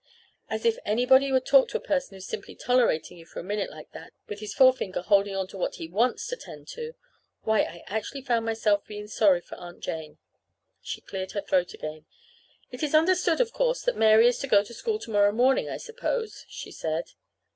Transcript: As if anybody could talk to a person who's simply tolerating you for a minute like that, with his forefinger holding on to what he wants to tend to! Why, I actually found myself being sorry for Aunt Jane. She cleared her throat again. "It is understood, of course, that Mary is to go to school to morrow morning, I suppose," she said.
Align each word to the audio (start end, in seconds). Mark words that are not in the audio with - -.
As 0.49 0.65
if 0.65 0.79
anybody 0.83 1.29
could 1.29 1.45
talk 1.45 1.67
to 1.67 1.77
a 1.77 1.79
person 1.79 2.15
who's 2.15 2.25
simply 2.25 2.55
tolerating 2.55 3.19
you 3.19 3.25
for 3.27 3.39
a 3.39 3.43
minute 3.43 3.69
like 3.69 3.91
that, 3.91 4.13
with 4.27 4.39
his 4.39 4.51
forefinger 4.51 5.03
holding 5.03 5.35
on 5.35 5.45
to 5.49 5.59
what 5.59 5.75
he 5.75 5.87
wants 5.87 6.25
to 6.29 6.35
tend 6.37 6.67
to! 6.69 6.93
Why, 7.43 7.59
I 7.61 7.83
actually 7.85 8.23
found 8.23 8.43
myself 8.47 8.83
being 8.87 9.05
sorry 9.05 9.41
for 9.41 9.57
Aunt 9.59 9.81
Jane. 9.81 10.17
She 10.81 11.01
cleared 11.01 11.33
her 11.33 11.41
throat 11.41 11.75
again. 11.75 12.07
"It 12.71 12.81
is 12.81 12.95
understood, 12.95 13.39
of 13.39 13.53
course, 13.53 13.83
that 13.83 13.95
Mary 13.95 14.27
is 14.27 14.39
to 14.39 14.47
go 14.47 14.63
to 14.63 14.73
school 14.73 14.97
to 14.97 15.11
morrow 15.11 15.31
morning, 15.31 15.69
I 15.69 15.77
suppose," 15.77 16.45
she 16.49 16.71
said. 16.71 17.11